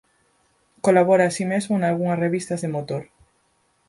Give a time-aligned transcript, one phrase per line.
[0.85, 3.03] Colabora así mesmo nalgunhas revistas de motor.